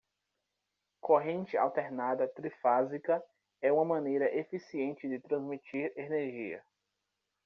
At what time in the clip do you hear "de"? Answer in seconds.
5.07-5.19